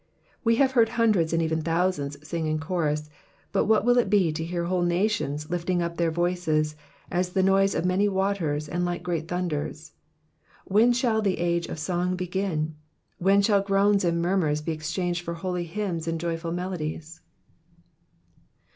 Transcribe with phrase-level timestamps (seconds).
[0.43, 3.07] We have heard hundreds and even thousands sing in chorus,
[3.51, 6.75] but what will it be to hear whole nations lifting up their voices,
[7.11, 9.91] as the noise of many waters and like great thunders.
[10.65, 12.73] When shall the age of song begin?
[13.19, 17.21] When shall groans and murmurs be exchanged for holy hymns and joyful melodies